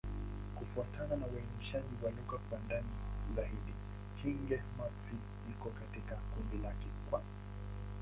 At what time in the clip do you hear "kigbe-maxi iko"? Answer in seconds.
4.17-5.69